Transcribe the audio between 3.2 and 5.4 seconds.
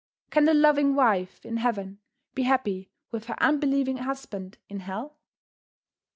her unbelieving husband in hell?"